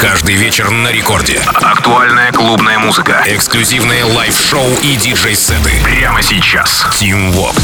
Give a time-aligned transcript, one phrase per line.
[0.00, 1.40] Каждый вечер на рекорде.
[1.54, 3.24] Актуальная клубная музыка.
[3.26, 5.72] Эксклюзивные live-шоу и диджей-сеты.
[5.82, 6.86] Прямо сейчас.
[6.92, 7.60] Тим Вокс.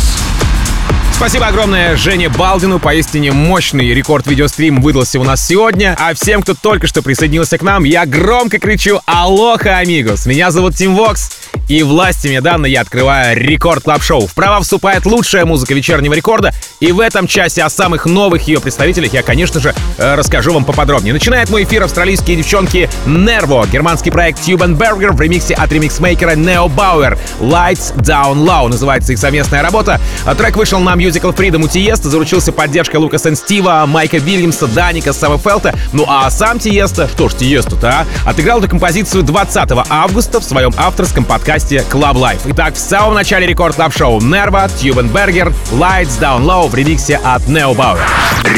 [1.13, 2.81] Спасибо огромное Жене Балдину.
[2.81, 5.97] Поистине мощный рекорд-видеострим выдался у нас сегодня.
[5.99, 10.75] А всем, кто только что присоединился к нам, я громко кричу «Алоха, amigos!» Меня зовут
[10.75, 11.31] Тим Вокс.
[11.69, 14.27] И властью, мне данной, я открываю Record Club шоу.
[14.27, 16.53] В права вступает лучшая музыка вечернего рекорда.
[16.81, 20.65] И в этом часе о самых новых ее представителях я, конечно же, э, расскажу вам
[20.65, 21.15] поподробнее.
[21.15, 26.67] Начинает мой эфир австралийские девчонки Nervo, германский проект Tube & Berger в ремиксе от ремиксмейкера Neo
[26.69, 27.19] Bauer.
[27.41, 30.01] Lights Down Low называется их совместная работа.
[30.27, 35.13] А трек вышел на Musical Freedom у Тиеста, заручился поддержкой Lucas & Steve, Майка Вильямса, Даника,
[35.13, 35.75] Сэма Фельдта.
[35.93, 38.07] Ну а сам Тиеста, что ж Тиесту-то, а?
[38.29, 42.41] Отыграл эту композицию 20 августа в своем авторском подкасте, подкасте Club Life.
[42.47, 47.21] Итак, в самом начале Record Club шоу Nervo, Tube & Berger, Lights Down Low в ремиксе
[47.23, 48.01] от Neo Bauer.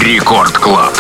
[0.03, 0.95] Record Club.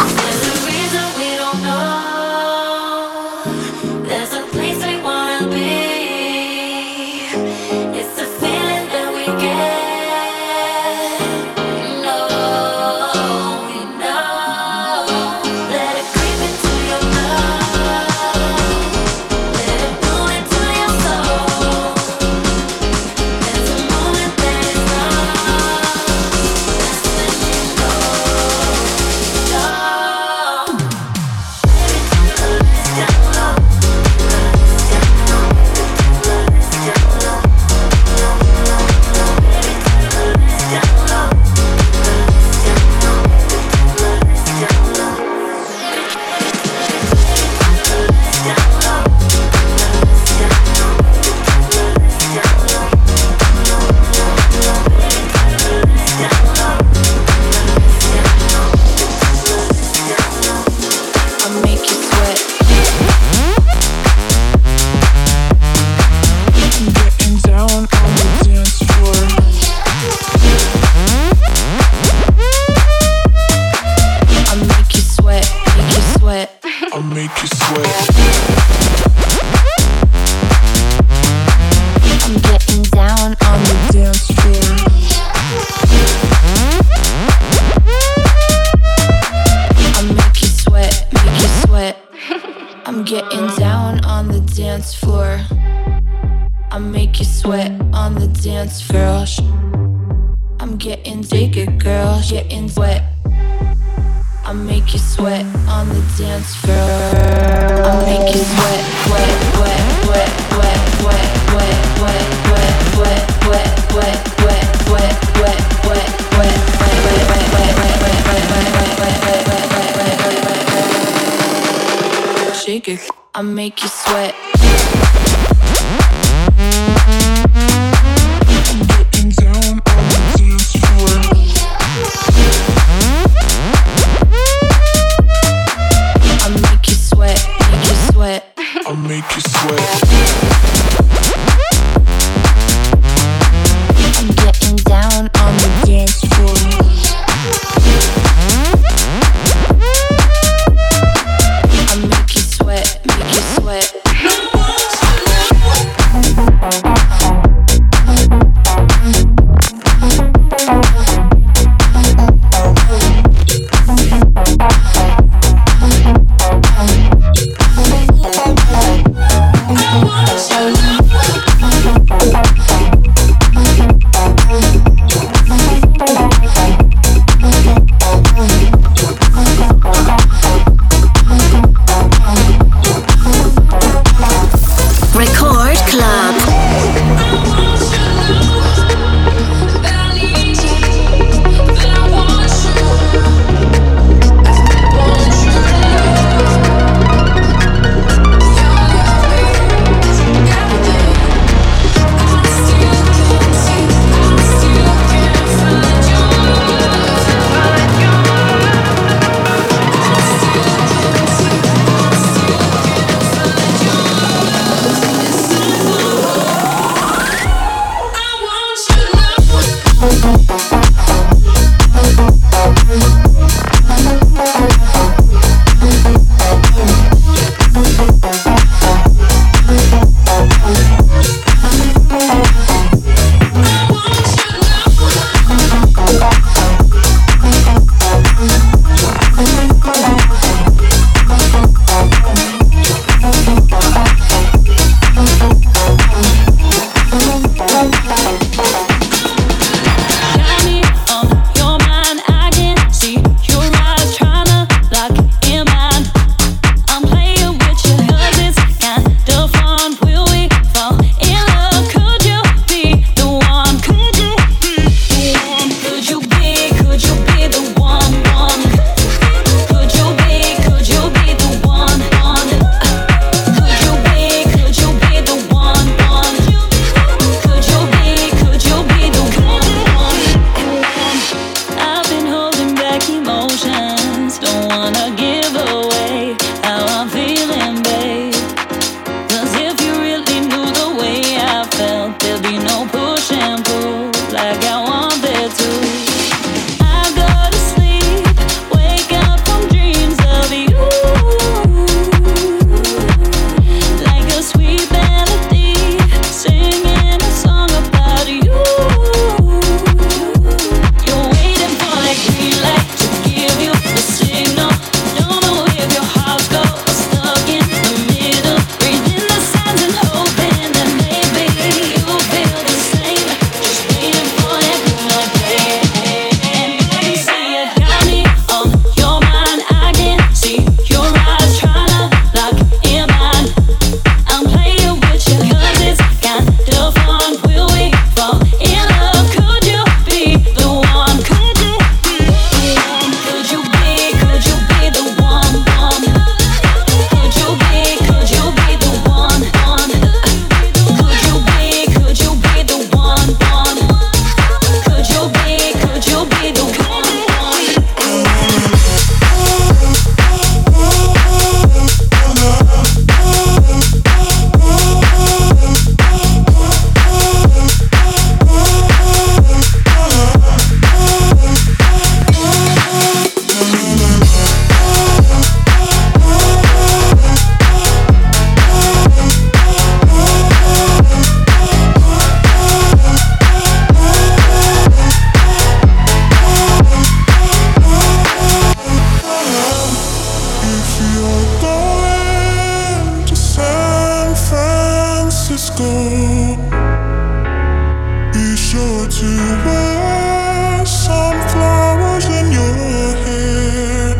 [398.32, 399.26] be sure to
[399.64, 404.14] wear some flowers in your hair.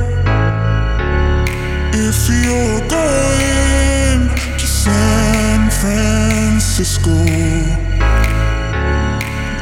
[1.95, 7.17] If you're going to San Francisco,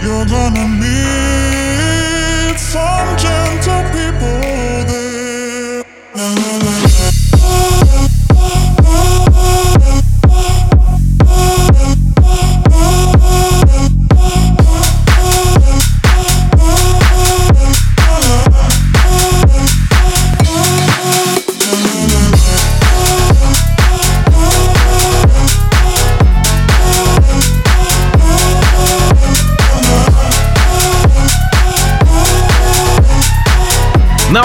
[0.02, 3.34] you're gonna need some.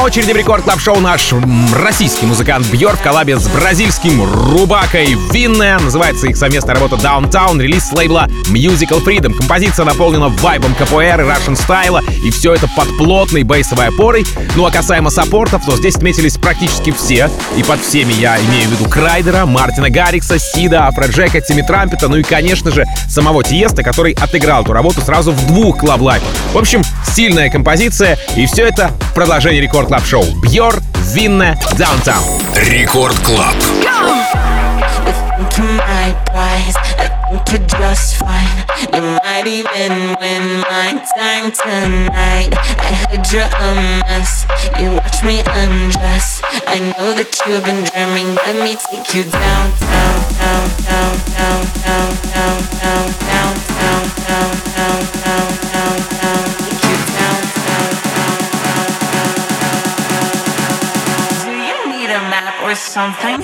[0.10, 1.36] Очереди Record Club шоу наш
[1.72, 5.78] российский музыкант Бьор в коллабе с бразильским рубакой Vinne.
[5.78, 9.36] Называется их совместная работа Downtown, релиз с лейбла Musical Freedom.
[9.36, 14.26] Композиция наполнена вайбом КПР и Russian style а, и все это под плотной бейсовой опорой.
[14.56, 18.72] Ну а касаемо саппортов, то здесь отметились практически все, и под всеми я имею в
[18.72, 24.14] виду Крайдера, Мартина Гаррикса, Сида, Афроджека, Тимми Трампета, ну и, конечно же, самого Тиеста, который
[24.14, 26.24] отыграл эту работу сразу в двух Club Life.
[26.52, 30.80] В общем, стильная композиция, и все это в продолжении рекорд клаб-шоу Бьор
[31.14, 32.42] Винна Даунтаун.
[32.56, 33.56] Рекорд Клаб.
[37.68, 38.66] just fine.
[38.94, 42.52] You might even win my time tonight.
[42.54, 43.70] I heard you're a
[44.02, 44.46] mess.
[44.80, 46.42] You watch me undress.
[46.68, 48.36] I know that you've been dreaming.
[48.46, 53.29] Let me take you down, down, down, down, down, down, down, down.
[63.00, 63.40] Something?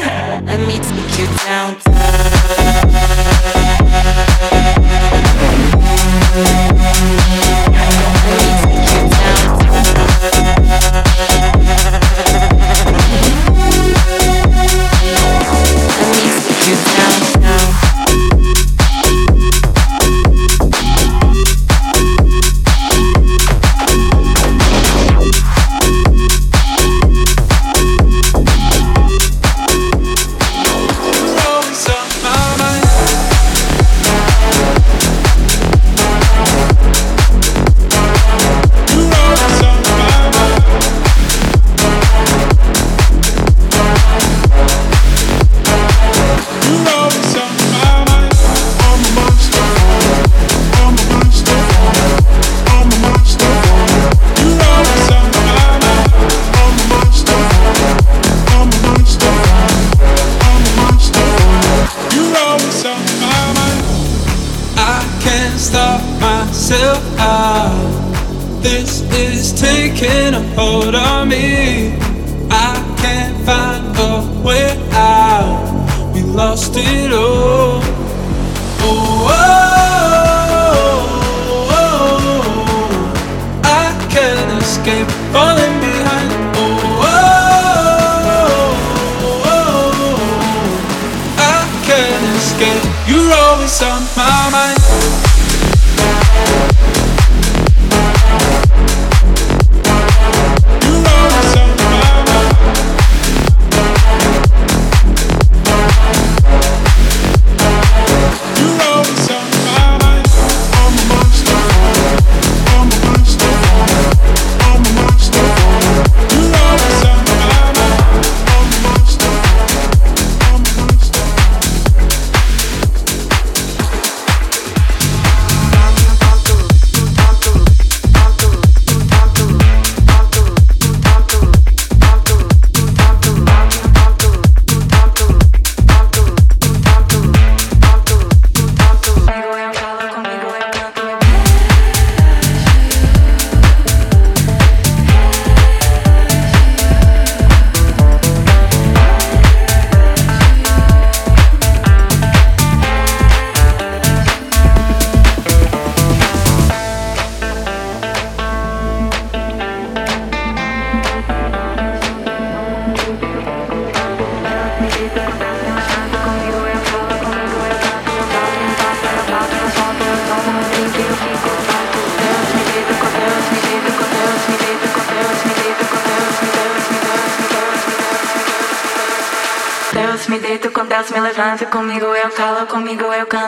[0.46, 1.95] Let me take you down.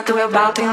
[0.08, 0.67] Canto Eu bato em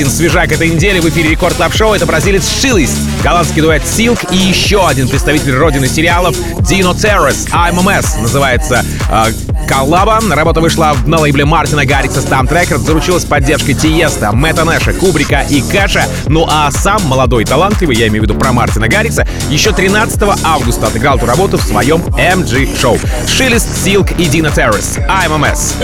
[0.00, 1.92] один свежак этой недели в эфире Рекорд Клаб Шоу.
[1.92, 7.50] Это бразилец Шилис, голландский дуэт Silk и еще один представитель родины сериалов Dino Terrace.
[7.50, 9.24] IMMS называется э,
[9.68, 10.18] коллаба.
[10.30, 15.60] Работа вышла на лейбле Мартина Гаррикса Stamp Records, заручилась поддержкой Тиеста, Мэтта Нэша, Кубрика и
[15.60, 16.06] Кэша.
[16.28, 20.86] Ну а сам молодой талантливый, я имею в виду про Мартина Гаррикса, еще 13 августа
[20.86, 22.98] отыграл эту работу в своем MG-шоу.
[23.28, 25.06] Шилис, Silk и Dino Terrace.
[25.06, 25.74] IMMS.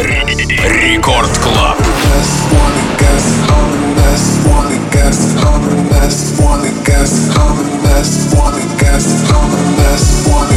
[0.65, 1.77] Рекорд Клаб.
[4.47, 4.79] wanna
[6.85, 10.56] guess, I'm a mess, wanna guess, I'm a mess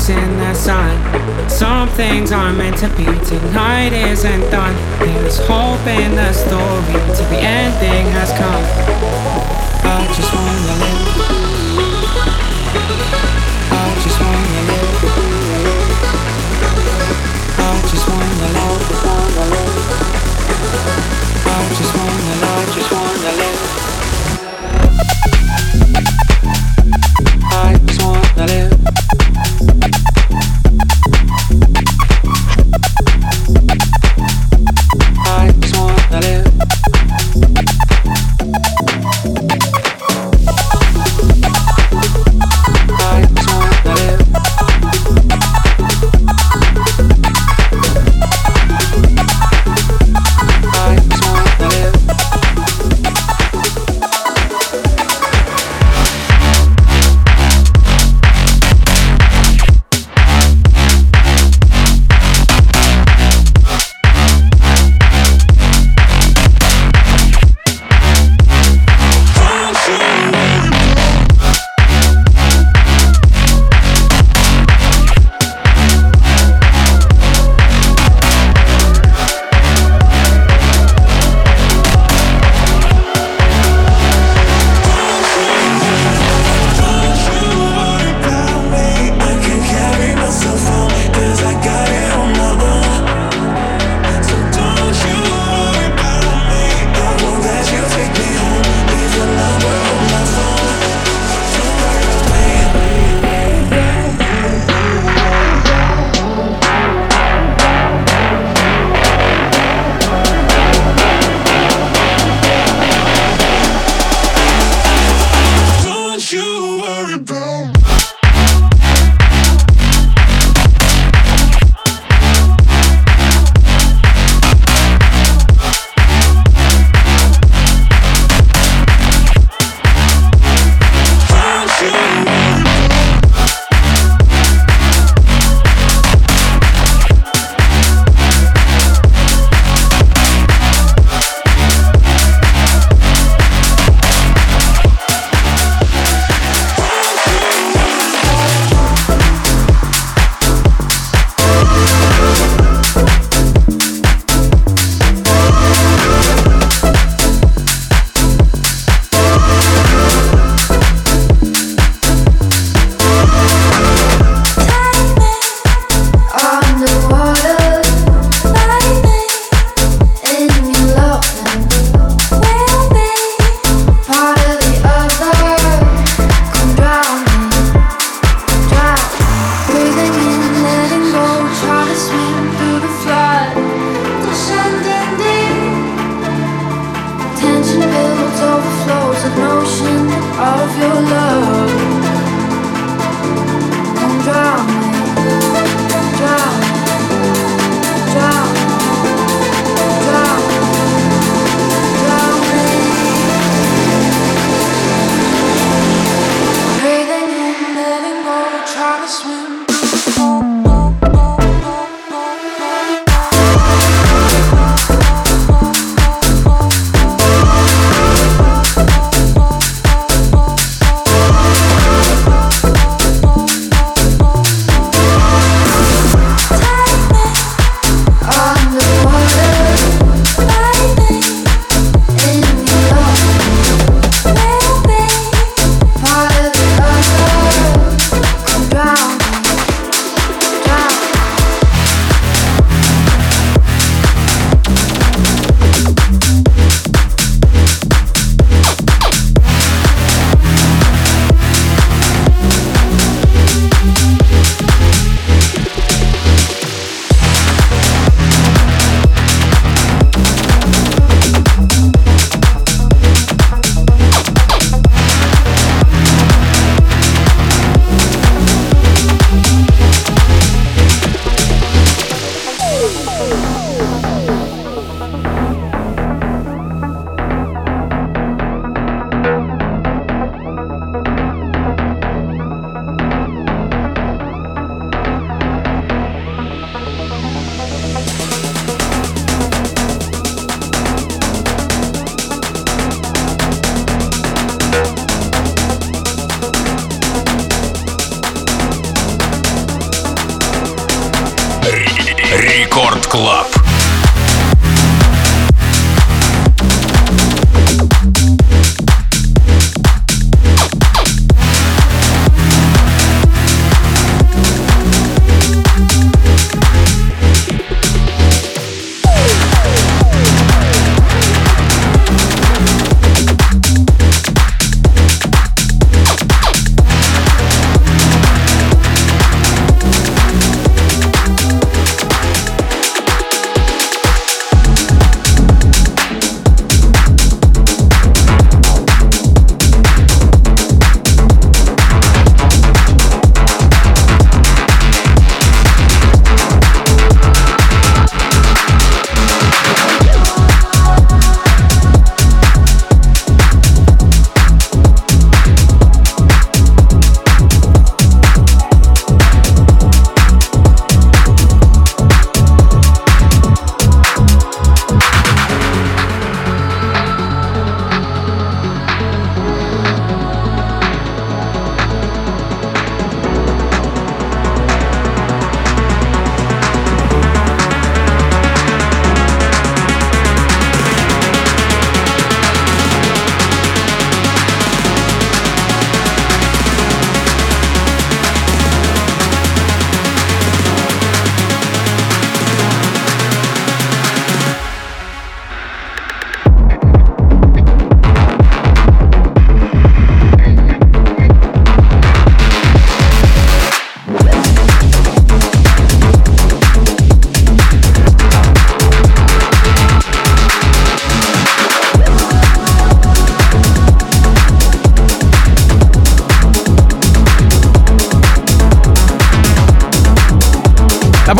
[0.00, 1.50] chasing the sun.
[1.50, 3.04] Some things are meant to be.
[3.04, 4.74] Tonight isn't done.
[4.98, 8.64] There's hope in the story till the ending has come.
[9.84, 11.09] I just wanna live.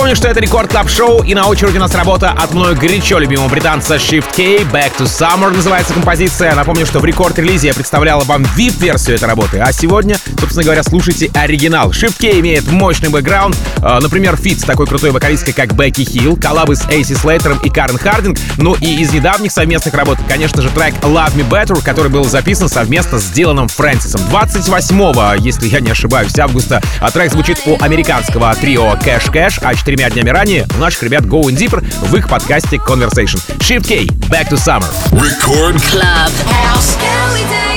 [0.00, 3.18] Напомню, что это Record Club Шоу, и на очереди у нас работа от мной горячо
[3.18, 6.54] любимого британца Shift K3Y, Back to Summer называется композиция.
[6.54, 11.30] Напомню, что в рекорд-релизе я представляла вам VIP-версию этой работы, а сегодня, собственно говоря, слушайте
[11.34, 11.90] оригинал.
[11.90, 16.38] Shift K3Y имеет мощный бэкграунд, э, например, фит с такой крутой вокалисткой, как Бекки Хилл,
[16.38, 20.70] коллабы с Эйси Слейтером и Карен Хардинг, ну и из недавних совместных работ, конечно же,
[20.70, 24.22] трек Love Me Better, который был записан совместно с Диланом Фрэнсисом.
[24.30, 29.74] 28 если я не ошибаюсь, августа а трек звучит у американского трио Cash Cash, а
[29.90, 33.40] четырьмя днями ранее у наших ребят Going Deeper в их подкасте Conversation.
[33.58, 34.86] Shift K3Y, Back to Summer.
[35.10, 36.30] Record Club.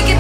[0.06, 0.13] Can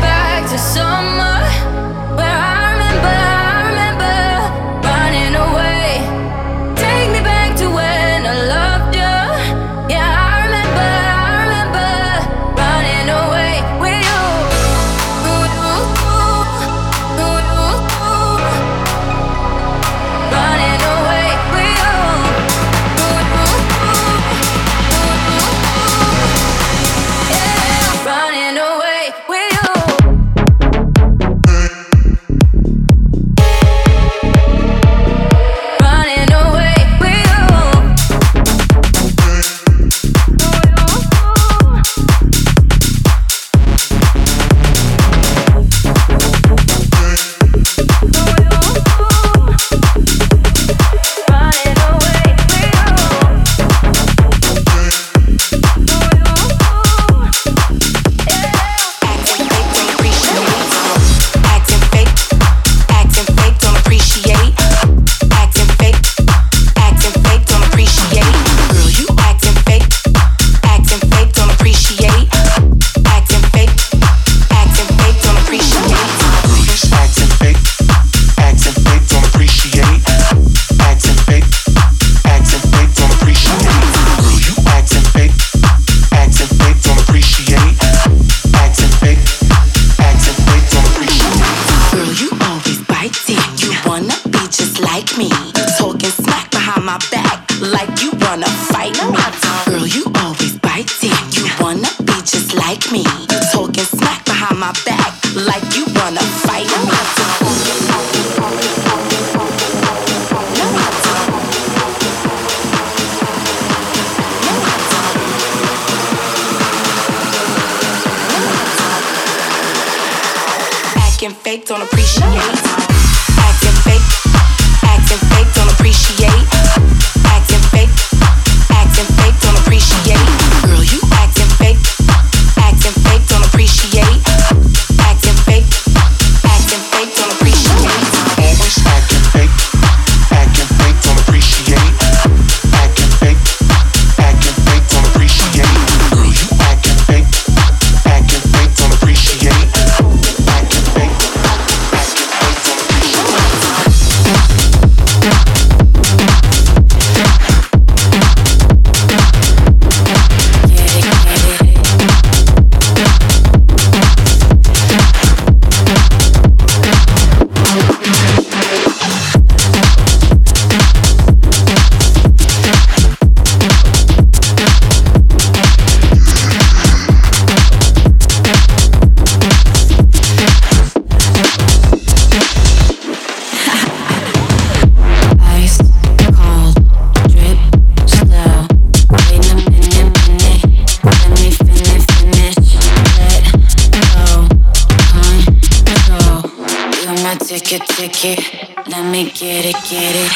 [197.74, 198.39] your ticket.
[198.88, 200.32] Let me get it, get it.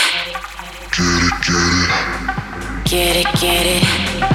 [0.92, 2.86] Get it, get it.
[2.86, 4.27] Get it, get it.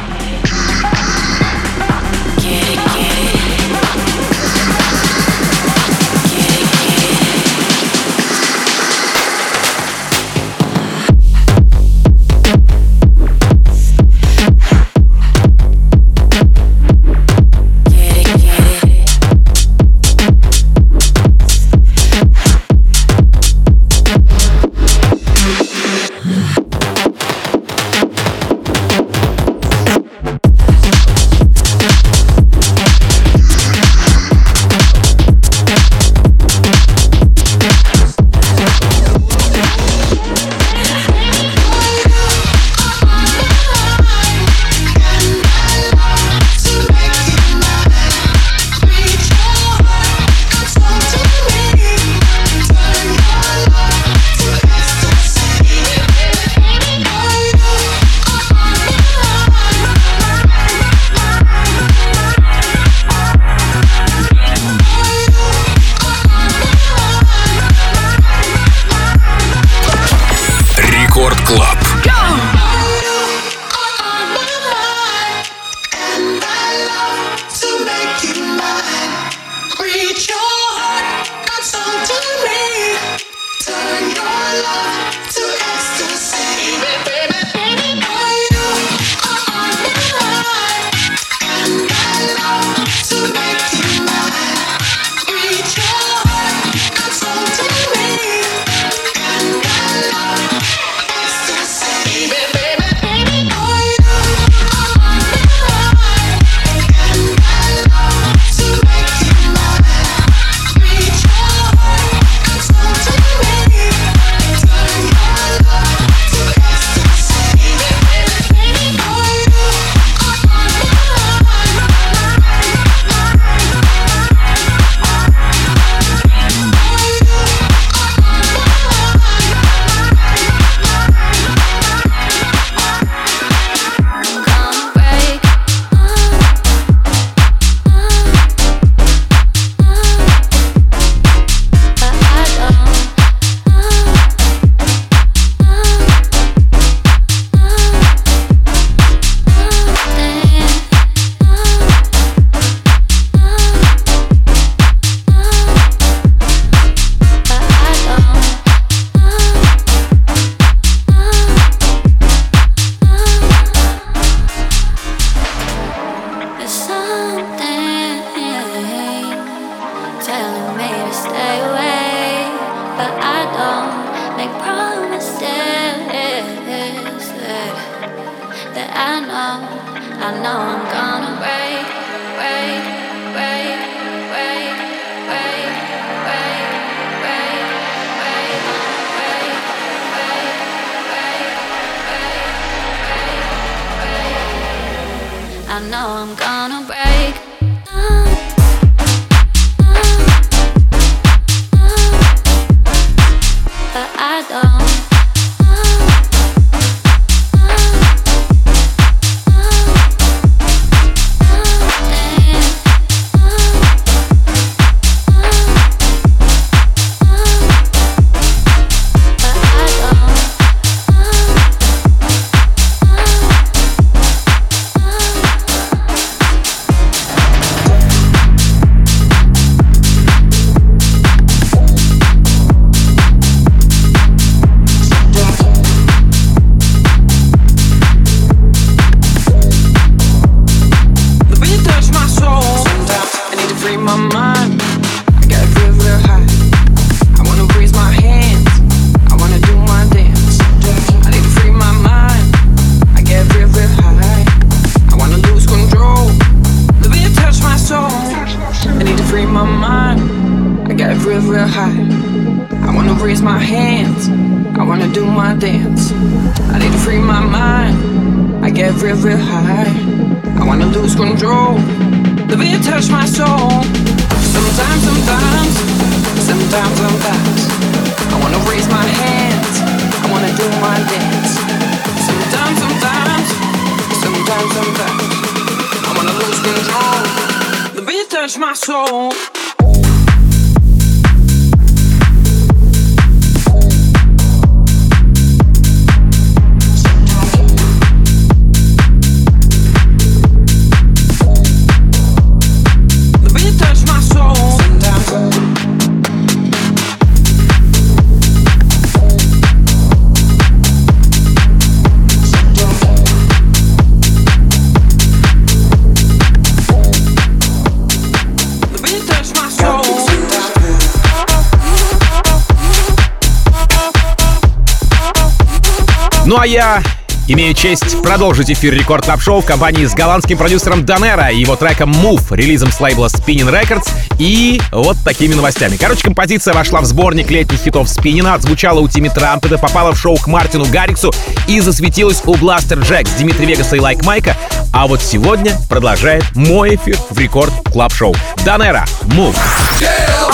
[326.52, 327.02] Ну а я
[327.48, 331.76] Имею честь продолжить эфир Record Club Шоу в компании с голландским продюсером Донера и его
[331.76, 335.96] треком Move, релизом с лейбла Spinnin' Records и вот такими новостями.
[335.96, 340.36] Короче, композиция вошла в сборник летних хитов Спинина, отзвучала у Тими Трампета, попала в шоу
[340.36, 341.32] к Мартину Гарриксу
[341.68, 344.54] и засветилась у Бластер Джекс, Димитри Вегаса и Лайк Майка.
[344.92, 348.36] А вот сегодня продолжает мой эфир в Record Club Шоу.
[348.62, 349.56] Донера Move.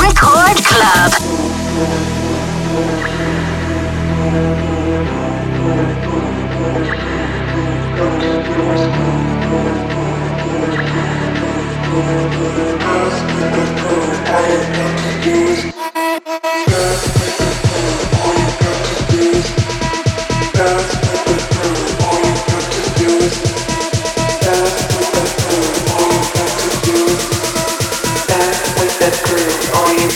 [0.01, 2.18] Record Club.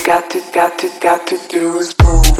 [0.04, 2.31] got to, got to, got to do is move.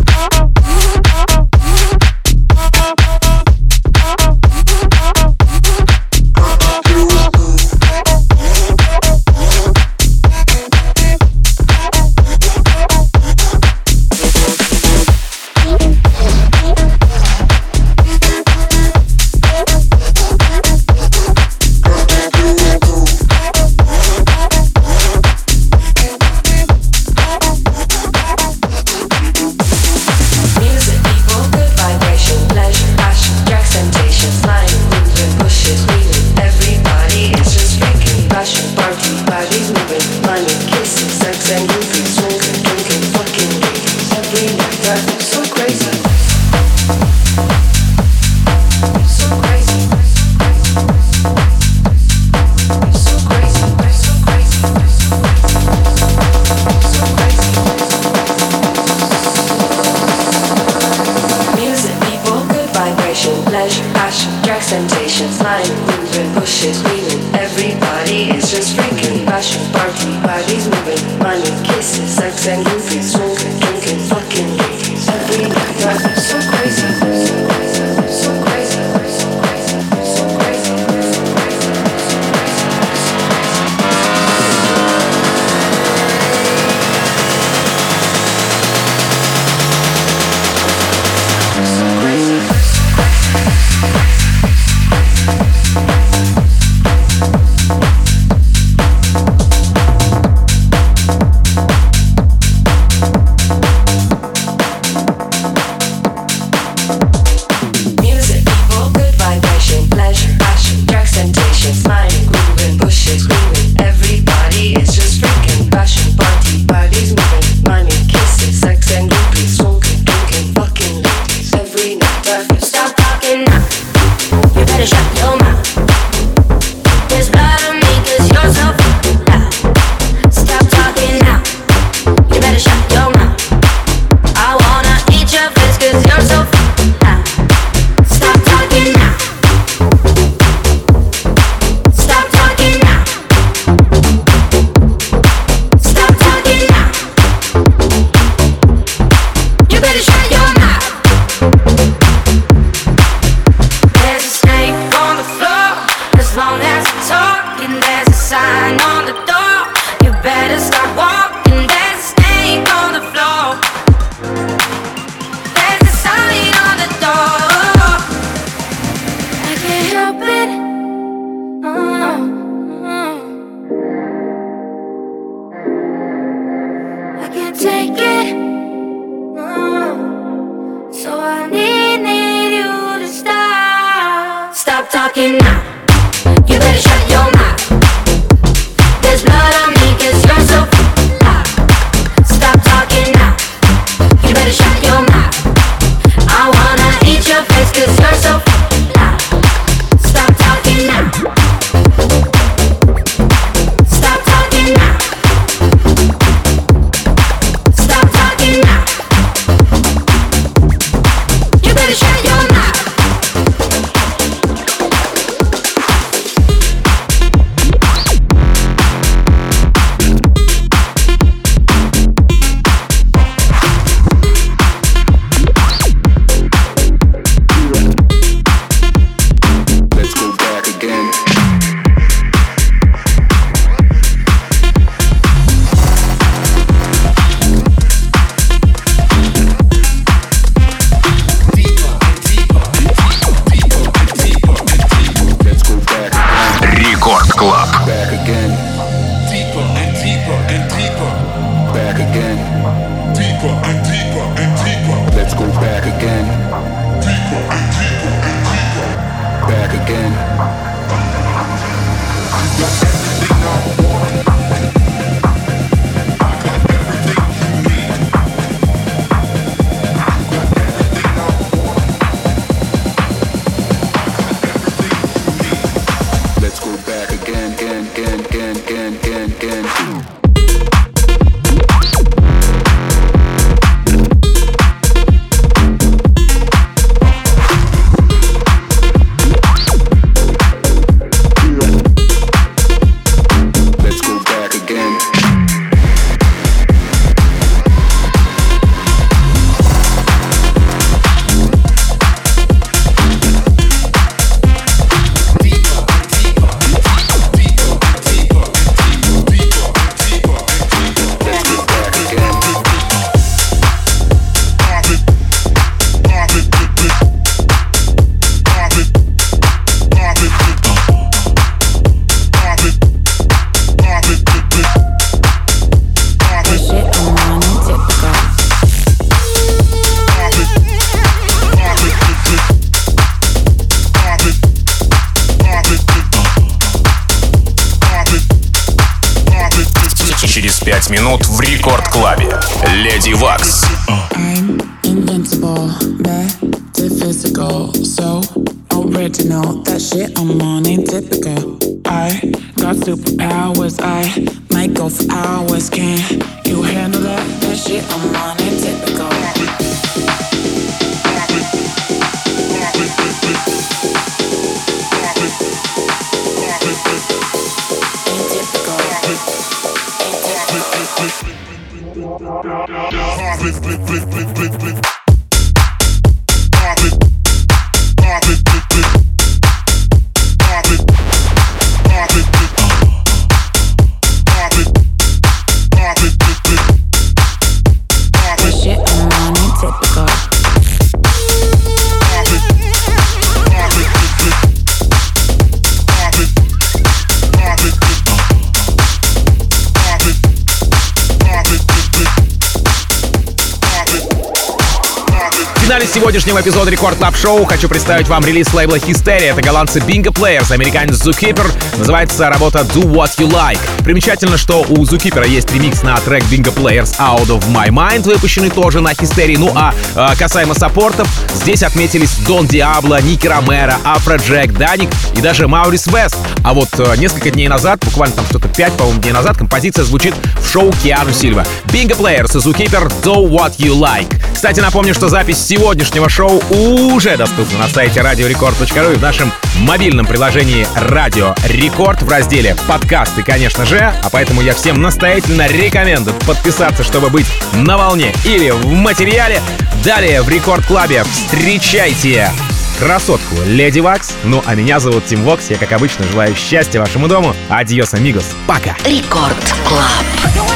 [406.03, 409.30] Сегодняшнего эпизода Record Club Шоу хочу представить вам релиз лейбла Hysteria.
[409.30, 411.47] Это голландцы Bingo Players, американец Zookëper.
[411.78, 413.61] Называется работа Do What You Like.
[413.84, 418.50] Примечательно, что у Zookëper есть ремикс на трек Bingo Players Out of My Mind, выпущенный
[418.50, 419.38] тоже на Hysteria.
[419.38, 425.46] Ну а э, касаемо саппортов, здесь отметились Дон Диабло, Ники Ромеро, Афроджек, Даник и даже
[425.46, 426.16] Маурис Вест.
[426.42, 430.14] А вот э, несколько дней назад, буквально там что-то 5, по-моему, дней назад, композиция звучит
[430.40, 431.46] в шоу Киану Сильва.
[431.66, 434.12] Bingo Players и Zookëper Do What You Like.
[434.34, 440.07] Кстати, напомню, что запись сегодняшнего шоу уже доступна на сайте radiorecord.ru и в нашем мобильном
[440.07, 446.82] приложении Радио Рекорд в разделе подкасты, конечно же, а поэтому я всем настоятельно рекомендую подписаться,
[446.82, 449.40] чтобы быть на волне или в материале.
[449.84, 452.30] Далее в Record Club е встречайте
[452.78, 454.12] красотку Леди Вакс.
[454.24, 455.51] Ну, а меня зовут Тим Вокс.
[455.51, 457.34] Я, как обычно, желаю счастья вашему дому.
[457.49, 458.26] Adiós, amigos.
[458.47, 458.76] Пока.
[458.84, 460.51] Record Club.